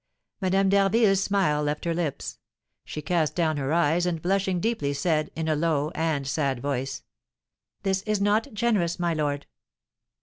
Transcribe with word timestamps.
Madame 0.41 0.67
d'Harville's 0.67 1.21
smile 1.21 1.61
left 1.61 1.85
her 1.85 1.93
lips. 1.93 2.39
She 2.83 3.03
cast 3.03 3.35
down 3.35 3.57
her 3.57 3.71
eyes, 3.71 4.07
and, 4.07 4.19
blushing 4.19 4.59
deeply, 4.59 4.93
said, 4.95 5.29
in 5.35 5.47
a 5.47 5.55
low 5.55 5.91
and 5.93 6.27
sad 6.27 6.59
voice, 6.59 7.03
"This 7.83 8.01
is 8.07 8.19
not 8.19 8.51
generous, 8.51 8.97
my 8.99 9.13
lord!" 9.13 9.45